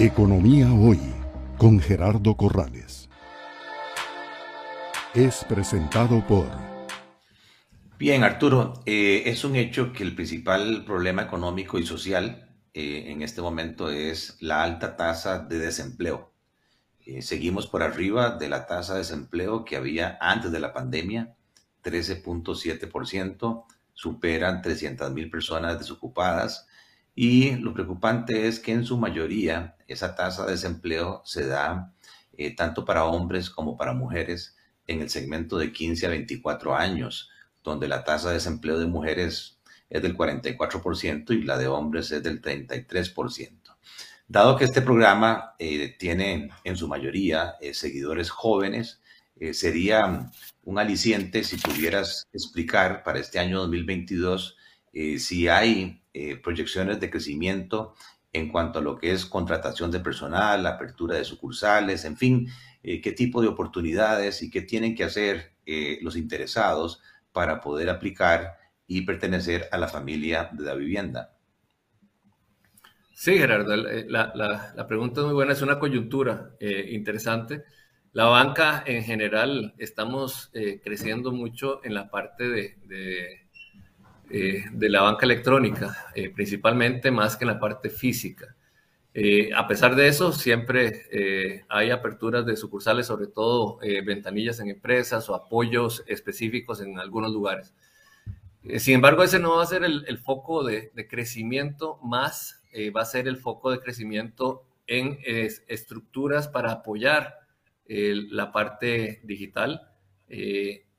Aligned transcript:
Economía 0.00 0.72
Hoy 0.72 1.00
con 1.56 1.80
Gerardo 1.80 2.36
Corrales. 2.36 3.08
Es 5.12 5.44
presentado 5.44 6.24
por... 6.24 6.46
Bien, 7.98 8.22
Arturo, 8.22 8.74
eh, 8.86 9.24
es 9.26 9.42
un 9.42 9.56
hecho 9.56 9.92
que 9.92 10.04
el 10.04 10.14
principal 10.14 10.84
problema 10.84 11.22
económico 11.22 11.80
y 11.80 11.84
social 11.84 12.48
eh, 12.74 13.06
en 13.08 13.22
este 13.22 13.42
momento 13.42 13.90
es 13.90 14.36
la 14.38 14.62
alta 14.62 14.96
tasa 14.96 15.40
de 15.40 15.58
desempleo. 15.58 16.32
Eh, 17.04 17.20
seguimos 17.20 17.66
por 17.66 17.82
arriba 17.82 18.30
de 18.30 18.48
la 18.48 18.66
tasa 18.66 18.92
de 18.92 19.00
desempleo 19.00 19.64
que 19.64 19.74
había 19.74 20.16
antes 20.20 20.52
de 20.52 20.60
la 20.60 20.72
pandemia, 20.72 21.34
13.7%, 21.82 23.64
superan 23.94 24.62
300 24.62 25.12
mil 25.12 25.28
personas 25.28 25.76
desocupadas 25.76 26.67
y 27.20 27.56
lo 27.56 27.74
preocupante 27.74 28.46
es 28.46 28.60
que 28.60 28.70
en 28.70 28.84
su 28.84 28.96
mayoría 28.96 29.74
esa 29.88 30.14
tasa 30.14 30.46
de 30.46 30.52
desempleo 30.52 31.20
se 31.24 31.48
da 31.48 31.92
eh, 32.36 32.54
tanto 32.54 32.84
para 32.84 33.06
hombres 33.06 33.50
como 33.50 33.76
para 33.76 33.92
mujeres 33.92 34.56
en 34.86 35.00
el 35.00 35.10
segmento 35.10 35.58
de 35.58 35.72
15 35.72 36.06
a 36.06 36.10
24 36.10 36.76
años, 36.76 37.28
donde 37.64 37.88
la 37.88 38.04
tasa 38.04 38.28
de 38.28 38.34
desempleo 38.34 38.78
de 38.78 38.86
mujeres 38.86 39.58
es 39.90 40.00
del 40.00 40.16
44% 40.16 41.32
y 41.32 41.42
la 41.42 41.58
de 41.58 41.66
hombres 41.66 42.12
es 42.12 42.22
del 42.22 42.40
33%. 42.40 43.76
Dado 44.28 44.56
que 44.56 44.66
este 44.66 44.80
programa 44.80 45.56
eh, 45.58 45.96
tiene 45.98 46.50
en 46.62 46.76
su 46.76 46.86
mayoría 46.86 47.56
eh, 47.60 47.74
seguidores 47.74 48.30
jóvenes, 48.30 49.00
sería 49.52 50.30
un 50.64 50.78
aliciente 50.80 51.42
si 51.42 51.56
pudieras 51.56 52.28
explicar 52.32 53.02
para 53.02 53.20
este 53.20 53.38
año 53.40 53.58
2022 53.58 54.57
si 55.18 55.48
hay 55.48 56.02
eh, 56.12 56.36
proyecciones 56.36 56.98
de 56.98 57.10
crecimiento 57.10 57.94
en 58.32 58.48
cuanto 58.48 58.80
a 58.80 58.82
lo 58.82 58.98
que 58.98 59.12
es 59.12 59.24
contratación 59.24 59.90
de 59.92 60.00
personal, 60.00 60.66
apertura 60.66 61.14
de 61.14 61.24
sucursales, 61.24 62.04
en 62.04 62.16
fin, 62.16 62.48
eh, 62.82 63.00
qué 63.00 63.12
tipo 63.12 63.40
de 63.40 63.46
oportunidades 63.46 64.42
y 64.42 64.50
qué 64.50 64.62
tienen 64.62 64.96
que 64.96 65.04
hacer 65.04 65.52
eh, 65.64 65.98
los 66.02 66.16
interesados 66.16 67.00
para 67.32 67.60
poder 67.60 67.88
aplicar 67.88 68.56
y 68.88 69.02
pertenecer 69.02 69.68
a 69.70 69.78
la 69.78 69.86
familia 69.86 70.50
de 70.52 70.64
la 70.64 70.74
vivienda. 70.74 71.36
Sí, 73.14 73.38
Gerardo, 73.38 73.76
la, 73.76 74.32
la, 74.74 74.86
pregunta 74.88 75.20
es 75.20 75.26
muy 75.26 75.34
buena, 75.34 75.52
es 75.52 75.62
una 75.62 75.78
coyuntura 75.78 76.52
interesante. 76.60 77.64
La 78.12 78.26
banca 78.26 78.82
en 78.86 79.02
general 79.02 79.74
estamos 79.78 80.50
creciendo 80.84 81.32
mucho 81.32 81.84
en 81.84 81.94
la 81.94 82.10
parte 82.10 82.48
de 82.48 83.47
eh, 84.30 84.64
de 84.72 84.90
la 84.90 85.00
banca 85.00 85.24
electrónica, 85.24 86.12
eh, 86.14 86.28
principalmente 86.28 87.10
más 87.10 87.36
que 87.36 87.44
en 87.44 87.48
la 87.48 87.58
parte 87.58 87.88
física. 87.88 88.54
Eh, 89.14 89.50
a 89.56 89.66
pesar 89.66 89.96
de 89.96 90.06
eso, 90.06 90.32
siempre 90.32 91.64
hay 91.68 91.90
aperturas 91.90 92.44
de 92.44 92.56
sucursales, 92.56 93.06
sobre 93.06 93.26
todo 93.26 93.78
ventanillas 94.04 94.60
en 94.60 94.68
empresas 94.68 95.28
o 95.30 95.34
apoyos 95.34 96.04
específicos 96.06 96.82
en 96.82 96.98
algunos 96.98 97.32
lugares. 97.32 97.74
sin 98.78 98.96
embargo, 98.96 99.22
ese 99.22 99.38
no 99.38 99.56
va 99.56 99.62
a 99.62 99.66
ser 99.66 99.82
el, 99.82 100.18
foco 100.18 100.62
de, 100.62 100.92
crecimiento, 101.08 101.98
más 102.02 102.62
va 102.94 103.00
a 103.00 103.06
ser 103.06 103.28
el 103.28 103.38
foco 103.38 103.70
de 103.70 103.80
crecimiento 103.80 104.64
en 104.86 105.18
estructuras 105.66 106.48
para 106.48 106.70
apoyar 106.70 107.38
la 107.86 108.52
parte 108.52 109.20
digital 109.24 109.90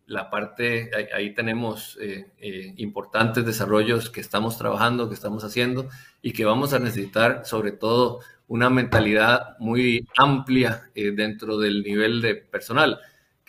la 0.10 0.32
parte, 0.32 0.90
ahí, 1.14 1.36
tenemos 1.36 1.98
eh, 2.02 2.32
eh, 2.40 2.74
importantes 2.78 3.46
desarrollos 3.46 4.10
que 4.10 4.22
estamos 4.22 4.58
trabajando, 4.58 5.08
que 5.08 5.14
estamos 5.14 5.44
haciendo 5.44 5.88
y 6.24 6.34
que 6.34 6.46
vamos 6.46 6.74
a 6.74 6.80
necesitar 6.80 7.44
sobre 7.46 7.72
todo 7.72 8.20
una 8.48 8.72
mentalidad 8.72 9.56
muy 9.60 10.08
amplia 10.18 10.90
eh, 10.96 11.12
dentro 11.12 11.60
del 11.60 11.84
nivel 11.84 12.22
de 12.22 12.34
personal. 12.34 13.00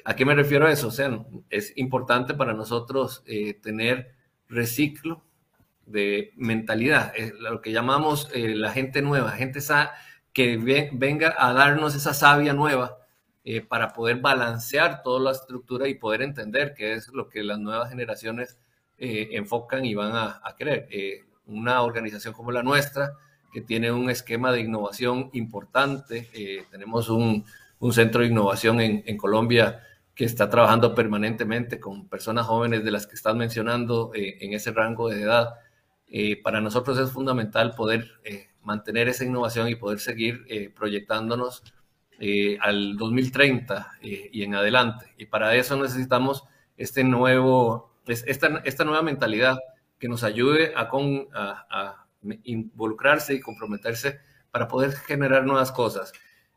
¿A 0.05 0.15
qué 0.15 0.27
me 0.27 0.35
refiero 0.35 0.67
a 0.67 0.73
eso? 0.73 0.89
O 0.89 0.91
sea, 0.91 1.25
es 1.49 1.73
importante 1.77 2.35
para 2.35 2.53
nosotros 2.53 3.25
tener 3.63 4.15
reciclo 4.49 5.23
de 5.87 6.33
mentalidad, 6.37 7.13
lo 7.39 7.61
que 7.61 7.73
llamamos 7.73 8.31
la 8.35 8.71
gente 8.71 9.03
nueva, 9.03 9.33
gente 9.33 9.61
que 10.33 10.57
venga 10.93 11.35
a 11.39 11.53
darnos 11.53 11.95
esa 11.95 12.15
savia 12.15 12.55
nueva 12.55 13.00
eh, 13.43 13.63
para 13.63 13.95
poder 13.95 14.17
balancear 14.17 15.03
toda 15.03 15.19
la 15.19 15.31
estructura 15.31 15.89
y 15.89 15.95
poder 15.95 16.21
entender 16.21 16.75
qué 16.77 16.93
es 16.93 17.09
lo 17.09 17.31
que 17.31 17.43
las 17.43 17.59
nuevas 17.59 17.89
generaciones 17.89 18.59
eh, 18.99 19.31
enfocan 19.33 19.87
y 19.87 19.95
van 19.95 20.13
a, 20.15 20.43
querer. 20.59 20.87
Eh, 20.91 21.25
una 21.47 21.81
organización 21.81 22.35
como 22.35 22.53
la 22.53 22.63
nuestra, 22.63 23.15
que 23.51 23.63
tiene 23.63 23.91
un 23.93 24.11
esquema 24.11 24.53
de 24.53 24.61
innovación 24.61 25.31
importante, 25.33 26.29
tenemos 26.71 27.09
un, 27.09 27.45
centro 27.93 28.21
de 28.21 28.29
innovación 28.29 28.81
en, 28.81 29.17
Colombia 29.17 29.83
que 30.15 30.27
está 30.27 30.49
trabajando 30.49 30.95
permanentemente 30.95 31.81
con 31.81 32.09
personas 32.09 32.47
jóvenes 32.47 32.85
de 32.85 32.91
las 32.93 33.07
que 33.09 33.17
estás 33.17 33.35
mencionando 33.35 34.13
en 34.15 34.53
ese 34.53 34.71
rango 34.71 35.09
de 35.09 35.23
edad. 35.23 35.55
para 36.45 36.61
nosotros 36.61 36.97
es 36.99 37.11
fundamental 37.11 37.75
poder 37.75 38.09
mantener 38.63 39.09
esa 39.09 39.25
innovación 39.25 39.69
y 39.69 39.75
poder 39.75 39.99
seguir 39.99 40.45
proyectándonos 40.77 41.65
eh, 42.23 42.59
al 42.61 42.99
2030 42.99 43.93
eh, 44.03 44.29
y 44.31 44.43
en 44.43 44.55
adelante. 44.55 45.07
Y 45.17 45.25
para 45.25 45.55
eso 45.55 45.75
necesitamos 45.83 46.45
este 46.77 47.03
nuevo, 47.03 47.95
esta, 48.07 48.61
esta 48.65 48.85
nueva 48.85 49.01
mentalidad 49.01 49.59
que 49.99 50.07
nos 50.07 50.23
ayude 50.23 50.75
a, 50.77 50.89
con, 50.89 51.29
a, 51.33 52.05
involucrarse 52.45 53.33
y 53.33 53.41
comprometerse 53.41 54.21
para 54.51 54.69
poder 54.69 54.93
generar 54.93 55.47
nuevas 55.47 55.73
cosas. 55.73 56.13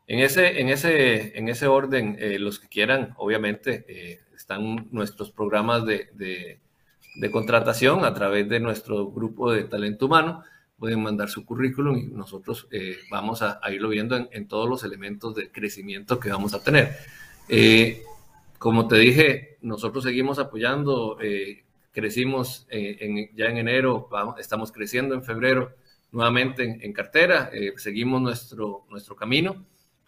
En 0.06 0.18
ese, 0.18 0.60
en 0.60 0.68
ese, 0.68 1.38
en 1.38 1.48
ese 1.48 1.66
orden, 1.66 2.18
eh, 2.18 2.38
los 2.38 2.60
que 2.60 2.68
quieran, 2.68 3.14
obviamente, 3.16 4.20
están 4.36 4.88
nuestros 4.90 5.30
programas 5.30 5.86
de, 5.86 6.10
de, 6.12 6.60
de, 7.16 7.30
contratación 7.30 8.04
a 8.04 8.12
través 8.12 8.50
de 8.50 8.60
nuestro 8.60 9.10
grupo 9.10 9.50
de 9.50 9.64
talento 9.64 10.04
humano 10.04 10.44
pueden 10.84 11.02
mandar 11.02 11.30
su 11.30 11.46
currículum 11.46 11.96
y 11.96 12.06
nosotros 12.08 12.68
eh, 12.70 12.98
vamos 13.10 13.40
a, 13.40 13.58
irlo 13.72 13.88
viendo 13.88 14.28
en, 14.30 14.46
todos 14.46 14.68
los 14.68 14.84
elementos 14.84 15.34
de 15.34 15.50
crecimiento 15.50 16.20
que 16.20 16.28
vamos 16.28 16.52
a 16.52 16.62
tener. 16.62 16.98
Eh, 17.48 18.02
como 18.58 18.86
te 18.86 18.96
dije, 18.98 19.56
nosotros 19.62 20.04
seguimos 20.04 20.38
apoyando, 20.38 21.16
eh, 21.22 21.64
crecimos 21.90 22.66
ya 22.70 23.46
en 23.46 23.56
enero, 23.56 24.10
estamos 24.38 24.72
creciendo 24.72 25.14
en 25.14 25.24
febrero 25.24 25.74
nuevamente 26.12 26.78
en, 26.82 26.92
cartera, 26.92 27.50
seguimos 27.76 28.20
nuestro, 28.20 28.84
nuestro 28.90 29.16
camino. 29.16 29.64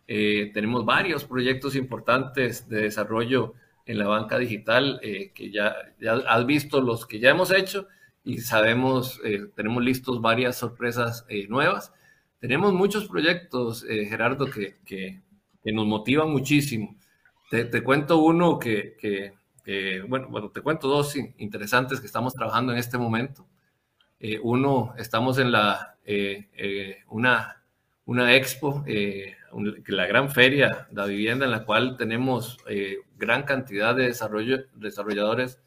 tenemos 0.06 0.84
varios 0.84 1.24
proyectos 1.24 1.74
importantes 1.74 2.68
de 2.68 2.82
desarrollo 2.82 3.54
en 3.86 3.96
la 3.96 4.08
banca 4.08 4.36
digital 4.36 5.00
que 5.00 5.50
ya, 5.50 5.74
ya 5.98 6.16
has 6.28 6.44
visto 6.44 6.82
los 6.82 7.06
que 7.06 7.18
ya 7.18 7.30
hemos 7.30 7.50
hecho 7.50 7.88
y 8.26 8.40
sabemos, 8.40 9.20
eh, 9.24 9.46
tenemos 9.54 9.84
listos 9.84 10.20
varias 10.20 10.56
sorpresas 10.56 11.24
eh, 11.28 11.46
nuevas. 11.48 11.92
Tenemos 12.40 12.72
muchos 12.74 13.06
proyectos, 13.06 13.86
eh, 13.88 14.04
Gerardo, 14.06 14.46
que, 14.50 14.78
que, 14.84 15.22
nos 15.72 15.86
motivan 15.86 16.30
muchísimo. 16.30 16.96
Te, 17.50 17.64
te 17.64 17.82
cuento 17.82 18.18
uno 18.18 18.58
que, 18.58 18.96
que, 18.98 20.00
bueno, 20.08 20.28
bueno, 20.28 20.50
te 20.50 20.60
cuento 20.60 20.88
dos 20.88 21.16
interesantes 21.38 22.00
que 22.00 22.06
estamos 22.06 22.34
trabajando 22.34 22.72
en 22.72 22.78
este 22.78 22.98
momento. 22.98 23.46
uno, 24.42 24.94
estamos 24.96 25.38
en 25.38 25.50
la, 25.50 25.96
una, 27.08 27.62
una 28.04 28.36
expo, 28.36 28.84
la 28.86 30.06
gran 30.06 30.30
feria 30.30 30.86
de 30.90 30.96
la 30.96 31.06
vivienda 31.06 31.46
en 31.46 31.50
la 31.50 31.64
cual 31.64 31.96
tenemos 31.96 32.58
gran 33.16 33.42
cantidad 33.42 33.94
de 33.96 34.04
desarrollo, 34.04 34.66
desarrolladores 34.74 35.60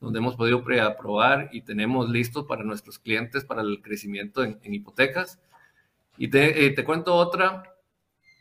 donde 0.00 0.18
hemos 0.18 0.36
podido 0.36 0.62
preaprobar 0.62 1.48
y 1.52 1.62
tenemos 1.62 2.08
listos 2.10 2.44
para 2.44 2.64
nuestros 2.64 2.98
clientes 2.98 3.44
para 3.44 3.62
el 3.62 3.80
crecimiento 3.82 4.44
en, 4.44 4.58
hipotecas. 4.62 5.40
Y 6.18 6.28
te, 6.28 6.66
eh, 6.66 6.70
te, 6.70 6.84
cuento 6.84 7.14
otra, 7.14 7.74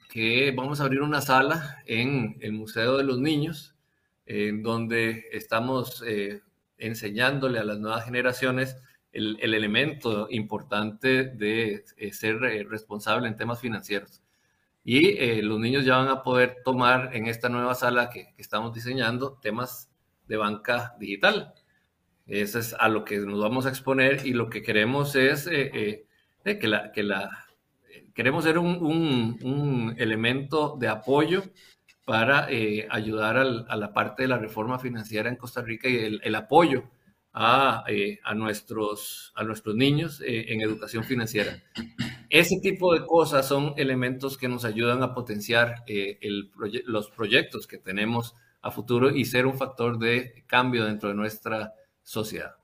que 0.10 0.54
vamos 0.56 0.80
a 0.80 0.86
abrir 0.86 1.02
una 1.02 1.22
sala 1.22 1.82
en 1.86 2.38
el 2.42 2.54
Museo 2.54 2.98
de 2.98 3.04
los 3.04 3.20
Niños, 3.20 3.76
en 4.26 4.64
donde 4.64 5.26
estamos 5.32 6.04
eh, 6.06 6.42
enseñándole 6.78 7.60
a 7.60 7.64
las 7.64 7.80
nuevas 7.80 8.06
generaciones 8.06 8.78
el, 9.12 9.38
el 9.42 9.54
elemento 9.54 10.28
importante 10.30 11.26
de 11.26 11.86
eh, 11.98 12.14
ser 12.14 12.40
responsable 12.70 13.28
en 13.28 13.38
temas 13.38 13.62
financieros. 13.62 14.22
Y 14.84 15.42
los 15.42 15.60
niños 15.60 15.84
ya 15.84 15.98
van 15.98 16.10
a 16.10 16.22
poder 16.22 16.58
tomar 16.64 17.16
en 17.16 17.26
esta 17.26 17.50
nueva 17.50 17.74
sala 17.74 18.12
que, 18.12 18.36
que 18.36 18.42
estamos 18.42 18.72
diseñando 18.72 19.34
temas 19.42 19.90
de 20.28 20.38
banca 20.38 20.96
digital. 21.00 21.54
Eso 22.28 22.60
es 22.60 22.74
a 22.74 22.90
lo 22.90 23.06
que 23.06 23.20
nos 23.20 23.40
vamos 23.40 23.66
a 23.66 23.70
exponer 23.70 24.26
y 24.26 24.34
lo 24.34 24.50
que 24.50 24.64
queremos 24.64 25.16
es 25.16 25.48
eh, 25.48 26.06
eh, 26.44 26.60
que, 26.60 26.68
la, 26.68 26.92
que 26.92 27.04
la, 27.04 27.46
queremos 28.14 28.44
ser 28.44 28.58
un, 28.58 28.78
un, 29.44 29.96
elemento 29.98 30.76
de 30.80 30.88
apoyo 30.88 31.44
para 32.04 32.48
eh, 32.50 32.88
ayudar 32.90 33.38
a 33.38 33.76
la 33.76 33.94
parte 33.94 34.24
de 34.24 34.30
la 34.30 34.38
reforma 34.38 34.80
financiera 34.80 35.30
en 35.30 35.36
Costa 35.36 35.62
Rica 35.62 35.88
y 35.88 35.98
el, 35.98 36.22
el 36.24 36.36
apoyo 36.36 36.84
a, 37.36 37.84
a, 38.24 38.34
nuestros, 38.34 39.34
a 39.36 39.44
nuestros 39.44 39.76
niños 39.76 40.22
en 40.26 40.62
educación 40.62 41.04
financiera. 41.04 41.62
ese 42.30 42.60
tipo 42.62 42.94
de 42.94 43.06
cosas 43.06 43.48
son 43.48 43.74
elementos 43.78 44.38
que 44.38 44.48
nos 44.48 44.64
ayudan 44.64 45.04
a 45.04 45.14
potenciar 45.14 45.84
eh, 45.86 46.18
los 46.86 47.12
proyectos 47.12 47.68
que 47.68 47.78
tenemos 47.78 48.36
a 48.66 48.72
futuro 48.72 49.12
y 49.12 49.26
ser 49.26 49.46
un 49.46 49.56
factor 49.56 50.00
de 50.00 50.44
cambio 50.48 50.86
dentro 50.86 51.10
de 51.10 51.16
nuestra 51.16 51.74
sociedad. 52.02 52.56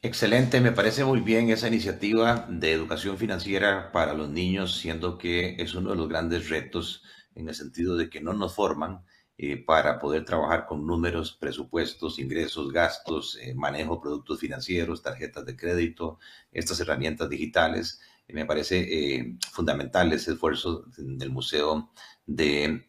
Excelente, 0.00 0.60
me 0.60 0.70
parece 0.70 1.04
muy 1.04 1.20
bien 1.20 1.50
esa 1.50 1.66
iniciativa 1.66 2.46
de 2.48 2.72
educación 2.72 3.18
financiera 3.18 3.90
para 3.90 4.14
los 4.14 4.30
niños, 4.30 4.78
siendo 4.78 5.18
que 5.18 5.56
es 5.58 5.74
uno 5.74 5.90
de 5.90 5.96
los 5.96 6.08
grandes 6.08 6.48
retos 6.48 7.02
en 7.34 7.48
el 7.48 7.54
sentido 7.56 7.96
de 7.96 8.08
que 8.08 8.20
no 8.20 8.32
nos 8.32 8.54
forman 8.54 9.04
eh, 9.36 9.56
para 9.56 9.98
poder 9.98 10.24
trabajar 10.24 10.66
con 10.66 10.86
números, 10.86 11.36
presupuestos, 11.38 12.20
ingresos, 12.20 12.70
gastos, 12.72 13.38
eh, 13.42 13.54
manejo 13.54 13.96
de 13.96 14.02
productos 14.02 14.38
financieros, 14.38 15.02
tarjetas 15.02 15.44
de 15.44 15.56
crédito, 15.56 16.20
estas 16.52 16.78
herramientas 16.78 17.28
digitales. 17.28 18.00
Eh, 18.30 18.32
me 18.32 18.46
parece 18.46 19.36
fundamental 19.50 20.12
ese 20.12 20.32
esfuerzo 20.32 20.84
del 20.96 21.30
Museo 21.30 21.90
de 22.26 22.86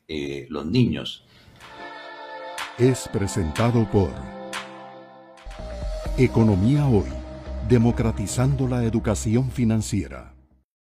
los 0.50 0.66
Niños. 0.66 1.26
Es 2.78 3.08
presentado 3.12 3.90
por 3.90 4.12
Economía 6.18 6.86
Hoy, 6.88 7.10
democratizando 7.68 8.68
la 8.68 8.84
educación 8.84 9.52
financiera. 9.52 10.34